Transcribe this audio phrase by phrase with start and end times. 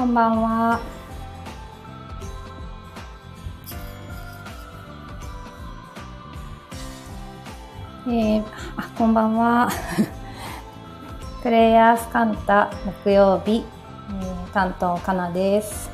[0.00, 0.80] こんばんは。
[8.06, 8.44] えー、
[8.78, 9.68] あ、こんばんは。
[11.44, 12.70] プレイヤースカンタ
[13.04, 13.62] 木曜日、
[14.08, 15.90] えー、担当かなです。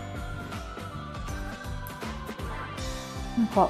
[3.36, 3.68] なんか、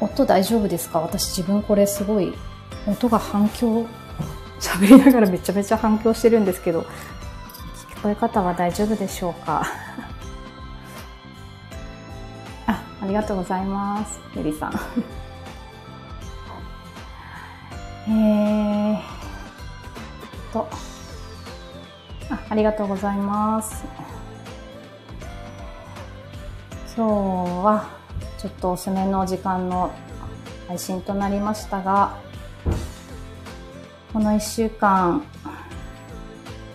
[0.00, 1.00] 音大丈夫ですか？
[1.00, 2.32] 私自分これすごい
[2.86, 3.84] 音が反響、
[4.58, 6.86] 喋りながらめちゃめちゃ反響してるんですけど、
[8.00, 9.60] 聞こえ方は大丈夫でしょうか？
[12.66, 14.18] あ、ありがとうございます。
[14.34, 14.72] ゆりさん。
[18.08, 19.00] えー
[20.50, 20.66] と、
[22.30, 23.84] あ、ありがとうございます。
[26.96, 27.12] 今日
[27.62, 27.84] は
[28.38, 29.90] ちょっと遅めの時間の
[30.68, 32.14] 配信となりましたが、
[34.14, 35.22] この1週間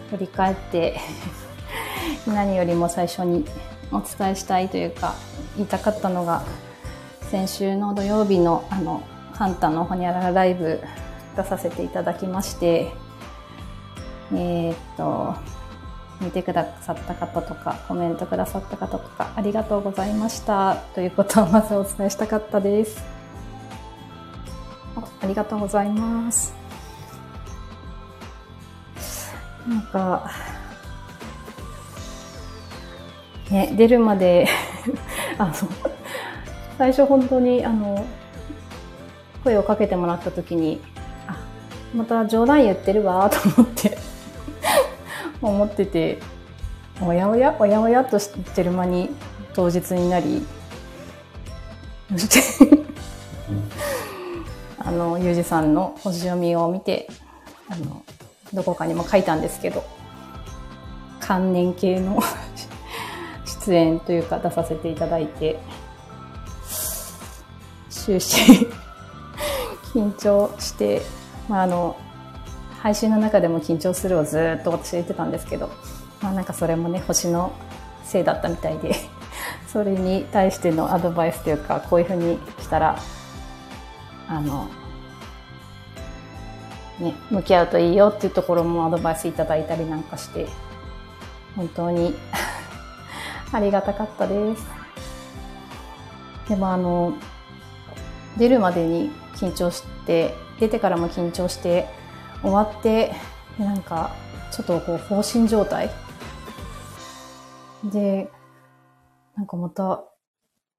[0.10, 1.00] 振り返って
[2.28, 3.46] 何よりも最初に
[3.92, 5.16] お伝えしたいというか
[5.56, 6.44] 言いたかったのが
[7.32, 9.02] 先週の土曜日のあの
[9.34, 10.82] カンターのホニャララライブ
[11.36, 12.94] 出させていただきまして
[14.34, 15.36] えー、っと
[16.22, 23.16] 見てくださった方とかコメントくださった方とかありがとうございましたということをまずお伝えしたかったです。
[25.22, 26.65] ありがとうございます。
[29.68, 30.30] なんか
[33.50, 34.48] ね出るまで
[35.38, 35.54] あの
[36.78, 38.06] 最初本当にあの
[39.44, 40.82] 声をかけてもらった時に
[41.28, 41.38] あ
[41.96, 43.98] また冗談言ってるわと思って
[45.42, 46.20] 思ってて
[47.02, 49.10] おやおやおやおやとしてる間に
[49.54, 50.46] 当日になり
[52.12, 52.86] そして
[54.80, 57.08] あのユージさんの星読みを見て
[57.70, 58.04] あの
[58.54, 59.84] どこかにも書いたんですけど
[61.20, 62.20] 関連系の
[63.46, 65.60] 出演というか出させていただいて
[67.90, 68.68] 終始
[69.94, 71.02] 緊張して、
[71.50, 71.98] まあ、あの
[72.82, 75.72] 配信の中でも緊張するをずっと私言ってたんですけど、
[76.22, 77.52] まあ、なんかそれもね星の
[78.04, 78.94] せいだったみたいで
[79.68, 83.00] それに対してのアドバイスというかこういうふうにしたら
[84.28, 84.68] あの
[87.00, 90.48] ね向き合うといいよっていうところもアドバイスいただいたりなんかして
[91.56, 92.16] 本当に
[93.52, 94.66] ありがたかったです。
[96.50, 97.14] でもあの
[98.38, 101.88] 出るまでに緊張して出てからも緊張して
[102.42, 103.14] 終わって
[103.58, 104.12] なんか
[104.52, 105.90] ちょっとこう放心状態
[107.84, 108.30] で
[109.36, 110.04] なんかまた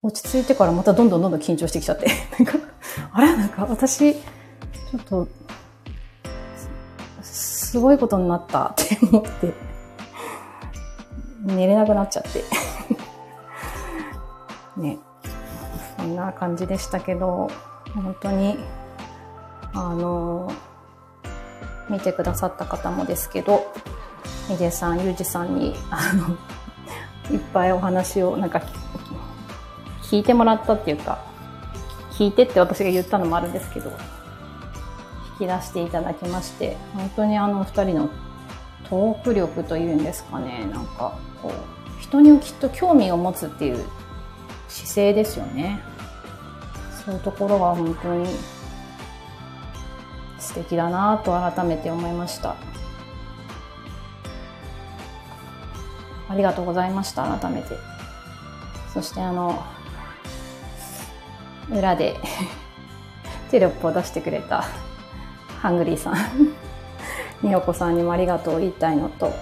[0.02, 2.06] 落ち着いてからまたどんどんどんどん緊張してきちゃって
[2.38, 2.58] なんか
[3.12, 5.28] あれなんか私ちょっと
[7.66, 9.52] すごいことになったって思って。
[11.42, 12.44] 寝れなくなっちゃって。
[14.80, 14.98] ね。
[15.96, 17.48] そんな感じでしたけど
[17.94, 18.58] 本当に
[19.72, 20.52] あの
[21.88, 23.72] 見てくださった方もですけど、
[24.48, 26.36] ヒデさん、ユージさんに、あの、
[27.34, 28.62] いっぱいお話をなんか
[30.02, 31.18] 聞いてもらったっていうか、
[32.12, 33.90] 聞いてって私が言ったのもあるんですけど、
[35.40, 38.10] 引き出していただきまして、本当にあの二人の
[38.88, 43.84] トーク力というんですかね、なんかこう、人にきっと興味を持つっていう
[44.68, 45.80] 姿勢ですよね。
[47.06, 48.26] そういうところが本当に
[50.40, 52.56] 素敵だなと改めて思いました
[56.28, 57.76] ありがとうございました改めて
[58.92, 59.64] そしてあの
[61.70, 62.16] 裏で
[63.52, 64.64] テロップを出してくれた
[65.66, 66.14] ハングリーさん。
[67.42, 69.34] 美穂子さんにもありがとう言いたいのと。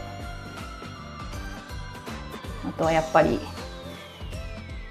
[2.67, 3.39] あとはやっぱり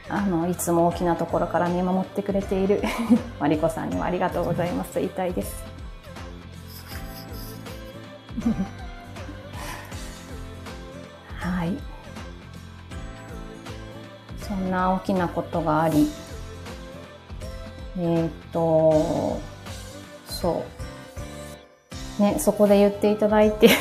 [0.10, 2.84] あのいつも大きなところから見守ってくれている
[3.42, 5.64] マリコさんにもありがとうございます言いたいです。
[11.40, 11.76] はい。
[14.48, 16.12] そんな大きなことがあり
[17.98, 19.40] えっ、と
[20.28, 20.83] そう。
[22.20, 23.70] ねそこで言っていただいて。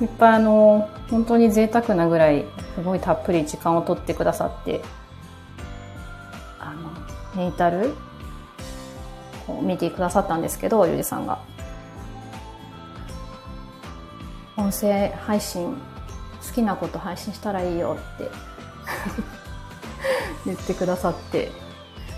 [0.00, 4.80] いっぱいあの本当に贅沢なぐらいすごいたっぷり時間を取ってくださって
[6.58, 7.94] あのネイタル
[9.46, 11.38] を見てくださったんですけどゆりさんが。
[14.56, 15.74] 音声配信
[16.46, 18.30] 好きなこと配信したらいいよって。
[20.44, 21.50] 言ってくださって。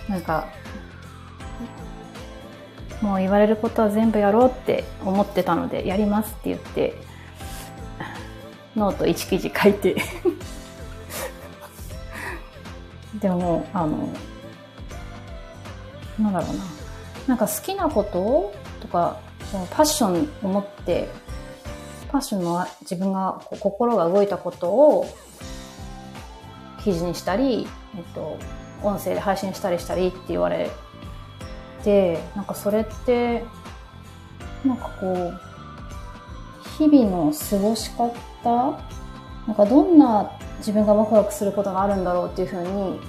[0.08, 0.47] なんか
[3.02, 6.94] もう言われることは全部やろうって思ってたのでやりますって言って
[8.75, 9.96] ノート1記事書いて
[13.20, 14.08] でも、あの、
[16.19, 16.64] なんだろうな。
[17.28, 19.19] なんか好きなこととか、
[19.70, 21.08] パッションを持って、
[22.10, 25.06] パッションの自分が心が動いたことを
[26.82, 28.38] 記事にしたり、えっと、
[28.82, 30.70] 音声で配信したりしたりって言われ
[31.82, 33.44] て、なんかそれって、
[34.64, 35.52] なんかこう、
[36.79, 38.12] 日々の過ごし方
[39.46, 43.00] なんかどんな自分がワクワクすることがあるんだろうっていうふうに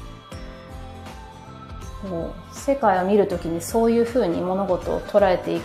[2.02, 5.62] こう世界を見るときにそういうふうに物事を捉えてい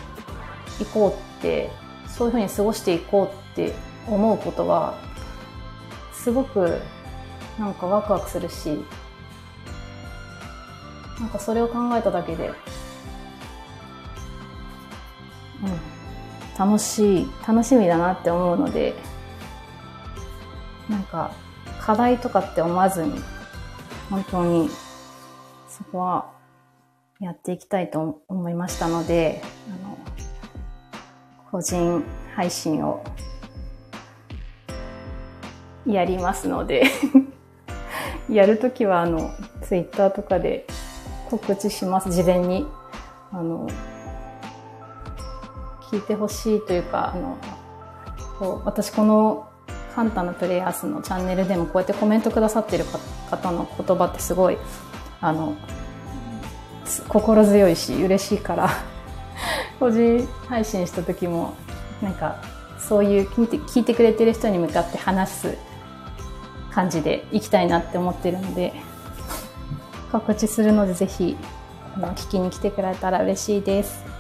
[0.93, 1.71] こうって
[2.07, 3.75] そういうふうに過ごしていこうって
[4.07, 4.99] 思うことは
[6.13, 6.79] すごく
[7.59, 8.85] なんかワクワクするし
[11.19, 12.53] なんかそれを考えただけで、
[16.59, 18.95] 楽しい楽しみだなって思うので
[20.89, 21.33] なんか
[21.81, 23.21] 課題とかって思わずに
[24.11, 24.71] 本当に
[25.69, 26.39] そこは
[27.21, 29.99] やっていきたいと思いましたので、あの、
[31.51, 32.05] 個人
[32.37, 33.03] 配信を
[35.85, 36.85] やりますので
[38.31, 39.33] やるときはあの、
[39.63, 40.67] ツイッターとかで
[41.29, 42.69] 告知します、事前に。
[43.33, 43.67] あの、
[45.91, 47.39] 聞いてほしいというか、あの、
[48.39, 49.49] こう私この
[49.95, 52.85] カンタのプレイヤースのチャンネルでもこうやってコメントくださってる
[53.31, 54.59] 方の言葉ってすごい
[55.21, 55.57] あの
[57.09, 58.71] 心強いし嬉しいから
[59.81, 61.55] 個人配信した時も
[62.01, 62.37] なんか
[62.79, 65.59] そういう聞いて聞いてくれてる人に向かって話す
[66.71, 68.73] 感じでいきたいなって思ってるので
[70.13, 71.37] 告知するのでぜひ
[71.97, 74.18] 聞きに来てくれたら嬉しいです。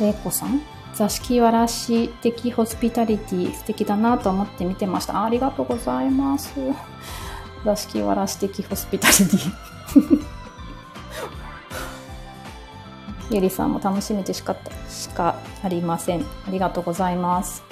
[0.00, 0.60] れいこさん
[0.94, 6.50] 座敷わらし的ホスピタリティ素敵だなと思って見てましたありがとうございます。
[7.64, 10.26] 座敷わらし的ホスピタリティ
[13.30, 14.56] ゆりさんも楽しみでしか
[14.88, 16.22] しかありません。
[16.22, 17.62] ありがとうございます。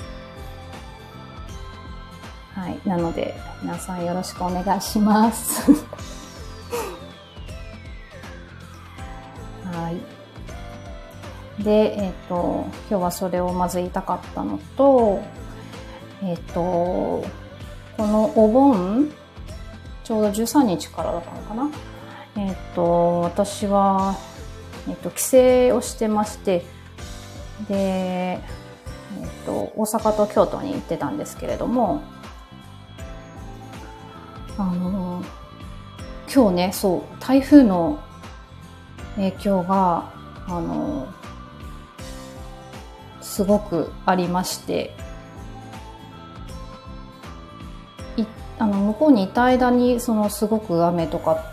[2.55, 2.81] はい。
[2.89, 5.85] なので、皆さんよろしくお願いします。
[11.69, 15.21] で、え、ー、と、今日はそれをまず言いたかったのと、
[16.23, 17.27] え、ー、と、こ
[17.99, 19.13] のお盆
[20.03, 21.71] ちょうど13日からだったのかな。
[22.39, 24.17] え、ー、と、私は、
[24.89, 25.21] え、ー、と、帰
[25.71, 26.65] 省をしてまして、
[27.69, 32.01] で、え、ー、と、大阪と京都に行ってたんですけれども、
[34.57, 35.23] あの、
[36.35, 37.99] 今日ね、そう、台風の
[39.17, 40.11] 影響が、
[40.47, 41.09] あの、
[43.39, 44.91] すごくありまして、
[48.59, 51.45] あの向こうにいた間にそのすごく雨とか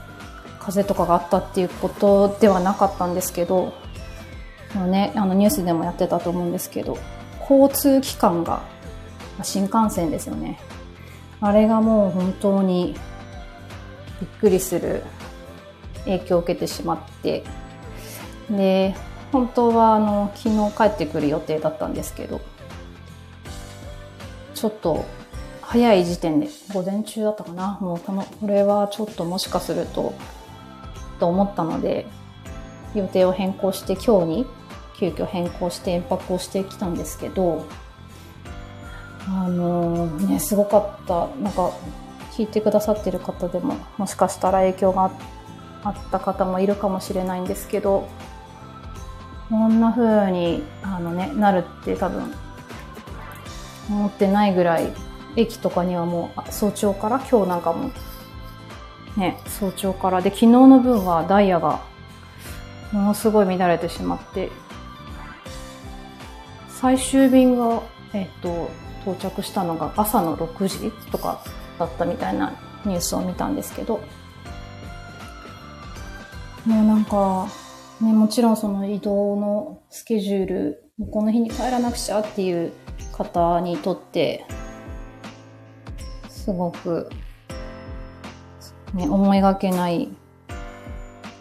[0.60, 3.72] 風とかがあったっていうことではなかったんですけど
[4.74, 6.98] の、ね、あのニュースでもやってたと思うんですけど
[7.48, 8.64] 交通機関が
[9.44, 10.60] 新幹線ですよね。
[11.40, 12.96] あれがもう本当に
[14.20, 15.04] びっくりする
[16.06, 17.44] 影響を受けてしまって
[18.50, 18.96] で
[19.36, 22.40] 本当はあの昨日帰ってくる予定だったんですけど
[24.54, 25.04] ちょっと
[25.62, 27.78] 早い時点で、午前中だったかな。
[27.82, 30.14] もうこの、これはちょっともしかすると、
[31.20, 32.06] と思ったので、
[32.94, 34.46] 予定を変更して今日に
[34.98, 37.66] 急遽変更して延泊をしてきたんですけど、
[39.28, 41.28] あのー、ね、すごかった。
[41.42, 41.72] なんか、
[42.34, 45.12] 聞いてくださってる方でも、もしかしたら影響が
[45.84, 48.08] あった方もいるかもしれないんですけど、
[49.50, 52.34] こんな風に、あのね、なるって多分、
[53.90, 54.92] 思ってないぐらい
[55.36, 57.92] 駅とかにはもう早朝から今日なんかも
[59.18, 60.22] ね早朝から。
[60.22, 61.82] で昨日の分はダイヤが
[62.92, 64.52] ものすごい乱れてしまって。
[66.70, 67.82] 最終便が、
[68.14, 68.70] えっと、
[69.02, 71.42] 到着したのが朝の6時とか
[71.80, 72.54] だったみたいな
[72.86, 74.02] ニュースを見たんですけど。
[76.66, 77.48] もうなんか、
[78.02, 82.72] ね、もちろんその移動のスケジュールこの日に帰らなくちゃっていう
[83.12, 84.46] 方にとって
[86.30, 87.10] すごく、
[88.94, 90.10] ね、思いがけない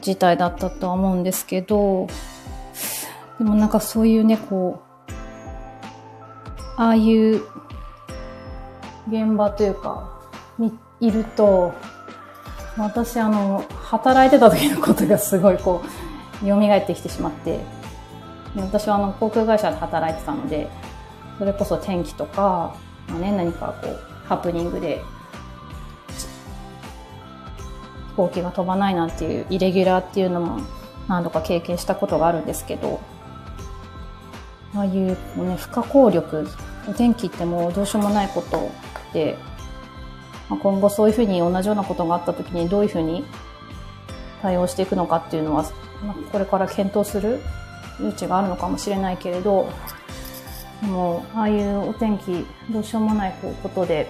[0.00, 2.08] 事態だったとは思うんですけど、
[3.38, 5.12] でもなんかそういうね、こう、
[6.76, 7.42] ああいう
[9.08, 10.20] 現場というか、
[10.58, 11.75] にいると、
[12.76, 16.03] 私あの、働いてた時のことがすごいこう、
[16.44, 17.60] 蘇ってきてしまって、
[18.56, 20.68] 私はあの、航空会社で働いてたので、
[21.38, 22.76] それこそ天気とか、
[23.08, 25.02] まあね、何かこう、ハプニングで、
[28.10, 30.60] 飛行機が飛ばないなんていうイレギュラーっていうのも
[31.08, 33.00] 何度か経験したことがあるんですけど、
[34.74, 35.16] ああいう、ね、
[35.56, 36.46] 不可抗力、
[36.96, 38.70] 天気ってもうどうしようもないこと
[39.12, 39.36] で、
[40.48, 43.24] まあ、今後そういうふうに同じようなことがあった時にどういうふうに
[44.42, 45.64] 対応していくのかっていうのは、
[46.06, 47.40] まあ、これから検討する
[47.99, 49.68] 余地があるのかもしれないけれど、
[50.82, 54.08] もう、ああいうお天気、どうしようもないことで、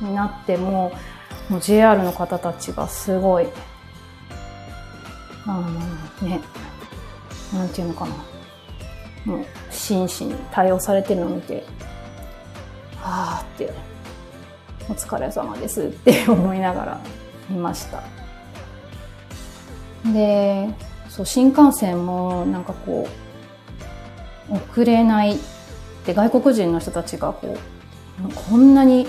[0.00, 0.92] になっても、
[1.48, 3.46] もう JR の方たちがすごい、
[5.46, 5.60] あ
[6.22, 6.40] のね、
[7.52, 8.14] なんていうのかな。
[9.24, 11.64] もう、真摯に対応されてるのを見て、
[13.00, 13.72] はあって、
[14.88, 17.00] お疲れ様ですって思いながら
[17.48, 18.02] 見ました。
[20.12, 20.68] で、
[21.16, 23.08] そう、新幹線もなんかこ
[24.50, 25.38] う、遅れない
[26.04, 29.06] で外国人の人たちがこうこんなに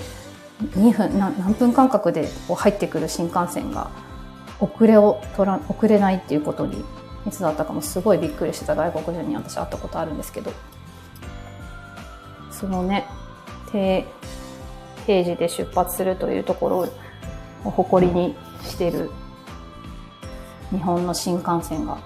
[0.74, 3.90] 2分何分間隔でこう入ってくる新幹線が
[4.58, 6.82] 遅れを取ら遅れないっていうことに
[7.26, 10.50] いつだったかもすごいびっくりしてた外国人に私会ったことあるんですけど。
[12.50, 13.06] そのね
[13.70, 14.04] 定
[15.06, 16.78] 定時で出発するというところ
[17.64, 18.34] を誇りに
[18.64, 19.10] してる
[20.70, 21.98] 日本の新幹線が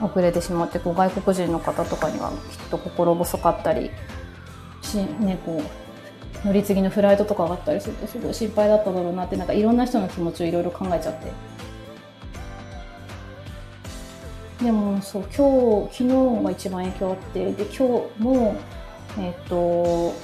[0.00, 2.36] 遅れてしまってこう外国人の方とかにはきっ
[2.70, 3.90] と心細かったり
[4.82, 5.62] し、ね、こ
[6.44, 11.32] う乗り継ぎのフライトとかがあったりするとすごい心配だっただろうなってなんかいろんな人の気持ちをいろいろ考えちゃって。
[14.64, 18.56] でもそう今日昨日が一番影響あってで今日も
[19.18, 20.14] えっ、ー、と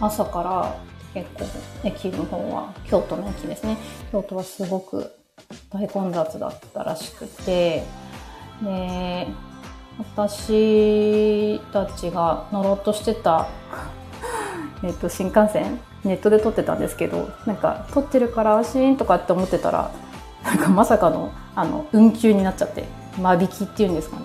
[0.00, 0.76] 朝から
[1.14, 1.44] 結構
[1.84, 3.78] 駅の方は京都の駅ですね。
[4.10, 5.10] 京都はすごく
[5.70, 7.84] 大混雑だったらしくて
[8.62, 9.26] で
[9.98, 13.46] 私たちが乗ろうとしてた
[14.82, 19.92] えっと新幹線ネットで撮ってたんですけどなんか撮ってるから安心とかって思ってたら
[20.42, 22.84] なんかまさかのあの運休になっちゃって
[23.18, 24.22] 間引きっていうんですかね。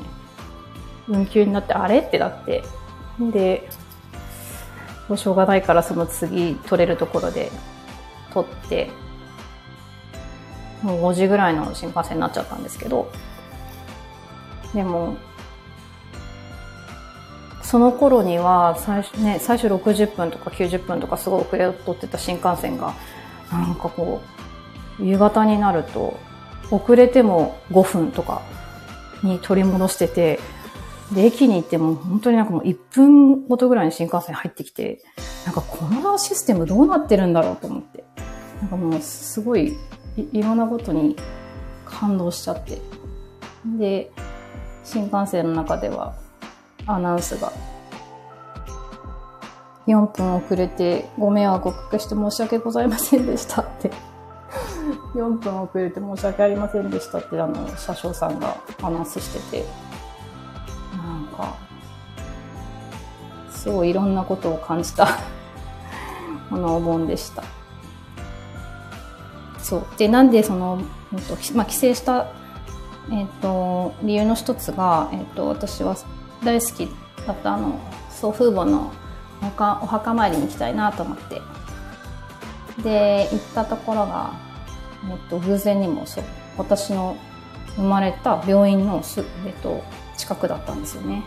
[1.08, 2.00] 運休になってあれ？
[2.00, 2.64] ってなって。
[3.20, 3.70] で
[5.10, 7.52] もうしょうがないからその次取れるところで
[8.32, 8.92] 取って
[10.84, 13.12] もう5時ぐらいの新幹線になっちゃったんですけど
[14.74, 15.18] でも
[17.64, 22.96] その頃には最初,、ね、最初60分とか90分とかすごい遅れを取ってた新幹線が
[23.52, 24.22] なんかこ
[25.00, 26.20] う夕方になると
[26.72, 28.42] 遅れても5分とか
[29.24, 30.40] に取り戻してて
[31.14, 35.02] で、駅に行っても本当になんかもう1分ごとぐらいに新幹線入ってきて、
[35.46, 38.04] なんかこのシステムどうなってるんだろうと思って。
[38.62, 39.78] なんかもうすごい
[40.18, 41.16] いろんなことに
[41.86, 42.80] 感動しちゃって。
[43.78, 44.12] で、
[44.84, 46.16] 新幹線の中では
[46.86, 47.52] アナウンスが
[49.88, 53.92] 4分遅れてご迷惑をおかけして申し訳ございませんでしたって
[55.14, 59.66] 4分遅れて申し訳ありませんでしたってあの車掌さんがアナウンスしてて
[61.40, 61.56] か。
[63.52, 65.08] すごいいろんなことを感じた。
[66.50, 67.44] このお盆でした。
[69.60, 69.86] そう。
[69.98, 70.82] でなんでその、
[71.14, 72.28] えっとまあ、帰省した、
[73.12, 75.96] えっと、理由の一つが、えっと、私は
[76.44, 76.90] 大好き
[77.26, 77.80] だったあの
[78.10, 78.92] 祖父母の
[79.42, 81.42] お墓お墓参りに行きたいなと思って。
[82.84, 84.32] で行ったところが、
[85.10, 86.24] えっと、偶然にもそう
[86.58, 87.18] 私の
[87.76, 89.84] 生まれた病院のす、えっと、
[90.20, 91.24] 近くだったんですよね。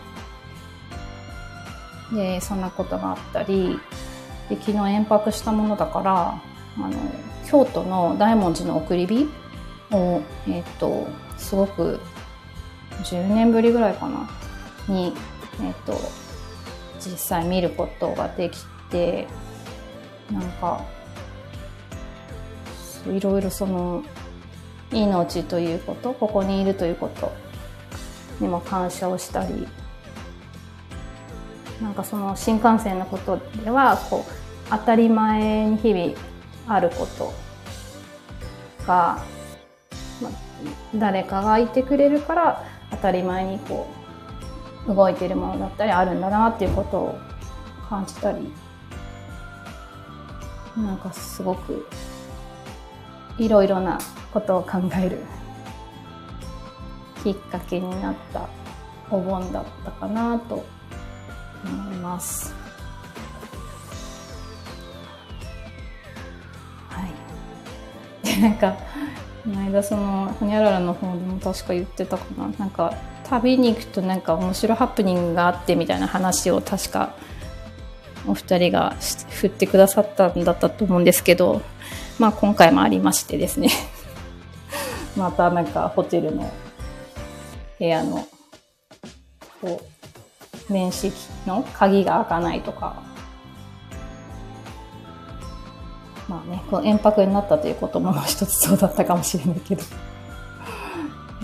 [2.13, 3.79] でそんなことがあったり
[4.47, 6.41] で昨日延泊したものだから
[6.77, 6.91] あの
[7.49, 9.27] 京都の大文字の送り火
[9.91, 11.07] を、えっ、と
[11.37, 11.99] すごく
[13.03, 14.29] 10年ぶりぐらいかな
[14.87, 15.13] に、
[15.61, 15.93] えっ、と
[16.99, 19.27] 実際見ることができて
[20.31, 20.85] なんか
[23.07, 24.03] いろいろその
[24.91, 27.31] 命ということここにいるということ
[28.43, 29.67] にも感謝をしたり
[31.81, 36.13] なんかその新幹線のことではこう当たり前に日々
[36.67, 37.33] あること
[38.85, 39.23] が、
[40.21, 40.29] ま
[40.95, 43.87] 誰かがいてくれるから当たり前にこ
[44.87, 47.19] う動いているものだったりあるんだなっていうことを
[47.89, 48.51] 感じたり
[50.77, 51.87] なんかすごく
[53.37, 53.99] いろいろな
[54.31, 55.19] ことを考える
[57.23, 58.47] きっかけになった
[59.09, 60.65] お盆だったかなと
[61.63, 62.53] 思います。
[66.89, 67.05] は
[68.23, 68.27] い。
[68.27, 68.75] で、なんか、
[69.43, 72.47] この間その、ほにゃららの方でも確か言ってたかな。
[72.57, 72.93] なんか、
[73.29, 77.13] 旅に行くとなんか面白ハプニングがあってみたいな話を確か
[78.27, 78.95] お二人が
[79.29, 81.61] 振ってくださったんだったと思うんですけど、
[82.19, 83.69] まあ今回もありましてですね
[85.17, 86.51] またなんかホテルの
[87.79, 88.27] 部屋の
[89.61, 89.81] こ
[90.69, 91.15] う面識
[91.45, 93.01] の鍵が開かないとか。
[96.29, 99.83] まあねこの延泊になったということも一つそうだったかもしれないけど。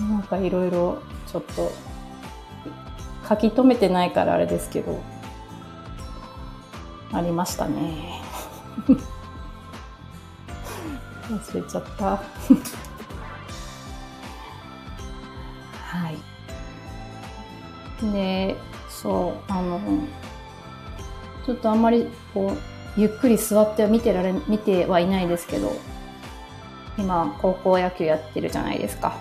[0.08, 1.70] なんかいろいろちょっと
[3.28, 4.98] 書き留めてないからあれですけど
[7.12, 8.22] ありましたね。
[11.28, 12.22] 忘れちゃった。
[18.02, 18.56] で
[18.88, 19.80] そうあの
[21.44, 25.72] ちょっとあんまりこうゆっくり座っては見てられ見てはいないですけど
[26.98, 29.16] 今高校野球やってるじゃないですか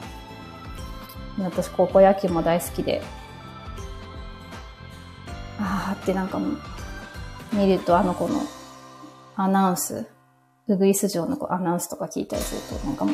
[1.37, 3.01] 私高校野球も大好きで
[5.59, 6.57] ああってなんかもう
[7.53, 8.41] 見るとあの子の
[9.35, 10.05] アナウンス、
[10.67, 13.13] ウグイス城のこうアナウンスとか聞いたりすると、なんかも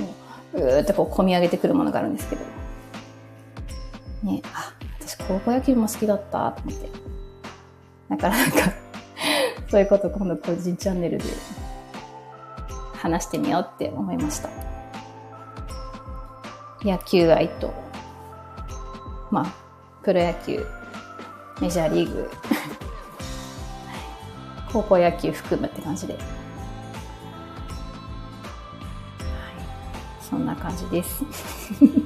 [0.54, 2.42] う、うーってこう込み上げてくるものがあるんですけど。
[4.24, 4.74] ねあ、
[5.06, 6.90] 私高校野球も好きだったと思って。
[8.10, 8.58] だからなんか
[9.70, 11.24] そういうこと今度個人チャンネルで
[12.96, 14.50] 話してみようって思いました。
[16.82, 17.74] 野球愛と、
[19.30, 19.54] まあ、
[20.04, 20.66] プロ野球、
[21.62, 22.32] メジャーリーグ
[24.74, 26.18] 高校野球含むって感じで。
[30.20, 31.24] そんな感じです。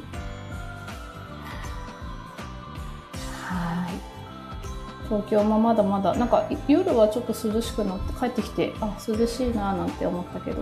[5.09, 10.61] 東京もまだまだ、なんか夜はちょっと涼しくなって帰ってきて、あ、涼しいななんて思ったけど、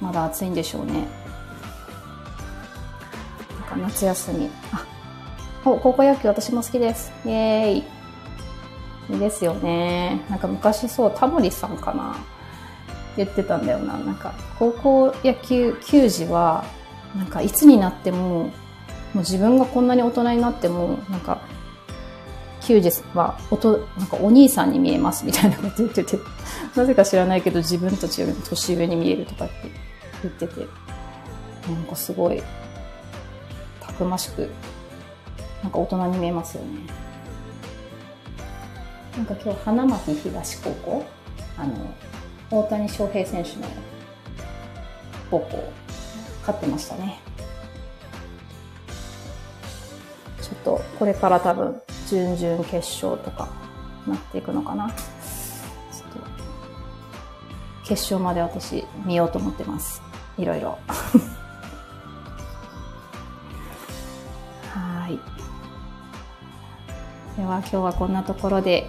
[0.00, 1.06] まだ暑いんでしょうね。
[3.60, 4.48] なんか夏休み。
[4.72, 4.86] あ、
[5.66, 7.12] お、高校野球私も好きです。
[7.26, 7.84] イェーイ。
[9.10, 10.24] いいですよね。
[10.30, 12.16] なんか昔そう、タモリさんかな
[13.18, 13.98] 言ってたんだよな。
[13.98, 16.64] なんか、高校野球球児は、
[17.14, 18.50] なんかいつになっても、も
[19.16, 21.42] う自分がこんなに大人になっても、なんか、
[22.66, 26.18] 球児はおと、なんかお兄さんに見えますみたいなこと言ってて、
[26.74, 29.54] なぜか知らないけど自分たちより年上に見えるとかって
[30.22, 30.66] 言ってて、
[31.68, 32.42] なんかすごい、
[33.80, 34.50] たくましく、
[35.62, 37.04] なんか大人に見えますよね。
[39.16, 41.06] なんか今日花巻東高校
[41.56, 41.94] あの
[42.50, 43.68] 大谷翔平選手の
[45.30, 45.72] 高校
[46.40, 47.20] 勝ってましたね
[50.42, 53.48] ちょっとこれから多分準々決勝とか
[54.06, 54.92] なっていくのかな
[57.84, 60.00] 決勝まで私見ようと思ってます
[60.38, 60.78] いろいろ
[64.72, 65.18] はい
[67.36, 68.88] では今日はこんなところで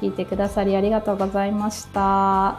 [0.00, 2.58] 聞いてくださりありがとうございました。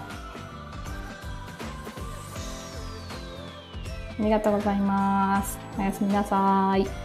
[4.22, 5.58] ありがとうございます。
[5.80, 7.01] おやすみなさい。